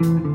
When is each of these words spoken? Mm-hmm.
Mm-hmm. 0.00 0.29